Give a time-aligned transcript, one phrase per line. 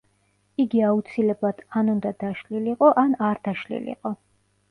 [0.61, 4.15] იგი აუცილებლად ან უნდა დაშლილიყო, ან არ დაშლილიყო.